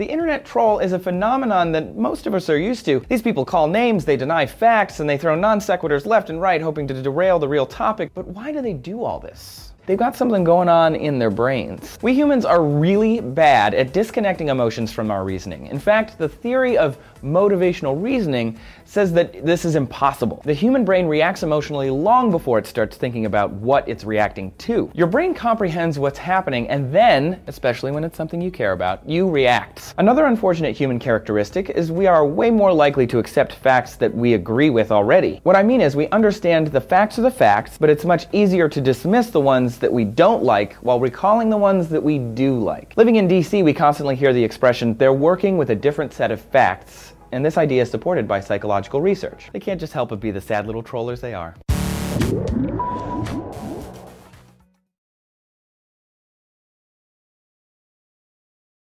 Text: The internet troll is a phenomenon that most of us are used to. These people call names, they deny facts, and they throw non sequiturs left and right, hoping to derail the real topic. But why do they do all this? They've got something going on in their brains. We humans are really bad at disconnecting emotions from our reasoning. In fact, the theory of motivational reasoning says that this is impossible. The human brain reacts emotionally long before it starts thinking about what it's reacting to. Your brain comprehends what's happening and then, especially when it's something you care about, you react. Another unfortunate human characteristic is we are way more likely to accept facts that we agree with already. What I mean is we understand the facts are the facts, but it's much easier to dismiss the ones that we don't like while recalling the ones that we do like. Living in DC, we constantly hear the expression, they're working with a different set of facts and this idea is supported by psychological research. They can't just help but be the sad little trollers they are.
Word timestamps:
The 0.00 0.06
internet 0.06 0.46
troll 0.46 0.78
is 0.78 0.92
a 0.92 0.98
phenomenon 0.98 1.72
that 1.72 1.94
most 1.94 2.26
of 2.26 2.32
us 2.32 2.48
are 2.48 2.56
used 2.56 2.86
to. 2.86 3.00
These 3.10 3.20
people 3.20 3.44
call 3.44 3.66
names, 3.66 4.06
they 4.06 4.16
deny 4.16 4.46
facts, 4.46 4.98
and 4.98 5.10
they 5.10 5.18
throw 5.18 5.34
non 5.34 5.60
sequiturs 5.60 6.06
left 6.06 6.30
and 6.30 6.40
right, 6.40 6.62
hoping 6.62 6.86
to 6.88 7.02
derail 7.02 7.38
the 7.38 7.48
real 7.48 7.66
topic. 7.66 8.12
But 8.14 8.26
why 8.28 8.50
do 8.50 8.62
they 8.62 8.72
do 8.72 9.04
all 9.04 9.20
this? 9.20 9.72
They've 9.90 9.98
got 9.98 10.14
something 10.14 10.44
going 10.44 10.68
on 10.68 10.94
in 10.94 11.18
their 11.18 11.32
brains. 11.32 11.98
We 12.00 12.14
humans 12.14 12.44
are 12.44 12.62
really 12.62 13.18
bad 13.18 13.74
at 13.74 13.92
disconnecting 13.92 14.46
emotions 14.46 14.92
from 14.92 15.10
our 15.10 15.24
reasoning. 15.24 15.66
In 15.66 15.80
fact, 15.80 16.16
the 16.16 16.28
theory 16.28 16.78
of 16.78 16.96
motivational 17.24 18.00
reasoning 18.00 18.56
says 18.84 19.12
that 19.12 19.44
this 19.44 19.64
is 19.64 19.74
impossible. 19.74 20.42
The 20.44 20.54
human 20.54 20.84
brain 20.84 21.06
reacts 21.06 21.42
emotionally 21.42 21.90
long 21.90 22.30
before 22.30 22.58
it 22.58 22.68
starts 22.68 22.96
thinking 22.96 23.26
about 23.26 23.50
what 23.50 23.88
it's 23.88 24.04
reacting 24.04 24.52
to. 24.58 24.90
Your 24.94 25.08
brain 25.08 25.34
comprehends 25.34 25.98
what's 25.98 26.18
happening 26.18 26.68
and 26.68 26.92
then, 26.92 27.40
especially 27.48 27.90
when 27.90 28.04
it's 28.04 28.16
something 28.16 28.40
you 28.40 28.52
care 28.52 28.72
about, 28.72 29.08
you 29.08 29.28
react. 29.28 29.94
Another 29.98 30.26
unfortunate 30.26 30.76
human 30.76 31.00
characteristic 31.00 31.70
is 31.70 31.90
we 31.90 32.06
are 32.06 32.24
way 32.24 32.50
more 32.50 32.72
likely 32.72 33.08
to 33.08 33.18
accept 33.18 33.54
facts 33.54 33.96
that 33.96 34.14
we 34.14 34.34
agree 34.34 34.70
with 34.70 34.92
already. 34.92 35.40
What 35.42 35.56
I 35.56 35.64
mean 35.64 35.80
is 35.80 35.96
we 35.96 36.08
understand 36.10 36.68
the 36.68 36.80
facts 36.80 37.18
are 37.18 37.22
the 37.22 37.30
facts, 37.30 37.76
but 37.76 37.90
it's 37.90 38.04
much 38.04 38.26
easier 38.32 38.68
to 38.68 38.80
dismiss 38.80 39.30
the 39.30 39.40
ones 39.40 39.79
that 39.80 39.92
we 39.92 40.04
don't 40.04 40.42
like 40.42 40.74
while 40.76 41.00
recalling 41.00 41.50
the 41.50 41.56
ones 41.56 41.88
that 41.88 42.02
we 42.02 42.18
do 42.18 42.58
like. 42.58 42.94
Living 42.96 43.16
in 43.16 43.26
DC, 43.26 43.64
we 43.64 43.72
constantly 43.72 44.16
hear 44.16 44.32
the 44.32 44.44
expression, 44.44 44.96
they're 44.96 45.12
working 45.12 45.56
with 45.58 45.70
a 45.70 45.74
different 45.74 46.12
set 46.12 46.30
of 46.30 46.40
facts 46.40 47.14
and 47.32 47.44
this 47.44 47.56
idea 47.56 47.82
is 47.82 47.90
supported 47.90 48.26
by 48.26 48.40
psychological 48.40 49.00
research. 49.00 49.50
They 49.52 49.60
can't 49.60 49.78
just 49.78 49.92
help 49.92 50.08
but 50.08 50.20
be 50.20 50.30
the 50.30 50.40
sad 50.40 50.66
little 50.66 50.82
trollers 50.82 51.20
they 51.20 51.34
are. 51.34 51.54